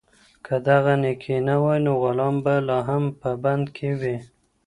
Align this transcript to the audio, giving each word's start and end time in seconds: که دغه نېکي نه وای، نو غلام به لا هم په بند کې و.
که 0.45 0.55
دغه 0.67 0.93
نېکي 1.01 1.37
نه 1.47 1.55
وای، 1.61 1.79
نو 1.85 1.93
غلام 2.03 2.35
به 2.45 2.55
لا 2.67 2.79
هم 2.89 3.03
په 3.19 3.29
بند 3.43 3.65
کې 3.77 3.89
و. 3.99 4.03